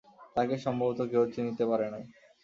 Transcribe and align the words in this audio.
তাহাকে 0.33 0.55
সম্ভবত 0.57 0.99
কেহ 1.11 1.21
চিনিতে 1.35 1.63
পারে 1.65 1.87
নাই। 1.93 2.03